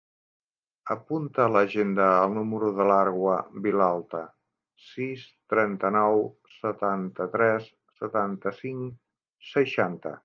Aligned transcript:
Apunta 0.93 1.43
a 1.43 1.51
l'agenda 1.55 2.07
el 2.21 2.33
número 2.37 2.71
de 2.79 2.87
l'Arwa 2.91 3.35
Vilalta: 3.67 4.21
sis, 4.87 5.27
trenta-nou, 5.55 6.25
setanta-tres, 6.57 7.69
setanta-cinc, 8.03 8.93
seixanta. 9.55 10.19